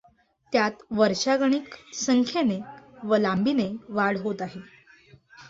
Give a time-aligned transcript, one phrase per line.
[0.53, 2.59] त्यात वर्षागणिक संख्येने
[3.03, 4.61] व लांबीने वाढ होत आहे.